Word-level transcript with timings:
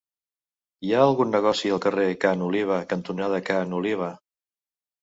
Hi 0.87 0.93
ha 0.95 1.01
algun 1.09 1.29
negoci 1.35 1.73
al 1.75 1.83
carrer 1.85 2.09
Ca 2.25 2.33
n'Oliva 2.41 2.81
cantonada 2.95 3.45
Ca 3.53 3.63
n'Oliva? 3.71 4.15